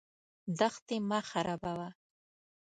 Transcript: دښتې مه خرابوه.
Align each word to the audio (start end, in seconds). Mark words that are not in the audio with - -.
دښتې 0.59 0.97
مه 1.09 1.19
خرابوه. 1.29 1.89